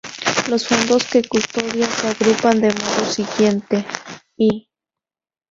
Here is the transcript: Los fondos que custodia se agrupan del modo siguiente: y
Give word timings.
Los 0.49 0.67
fondos 0.67 1.03
que 1.05 1.21
custodia 1.29 1.85
se 1.85 2.07
agrupan 2.07 2.59
del 2.59 2.73
modo 2.73 3.05
siguiente: 3.05 3.85
y 4.35 4.67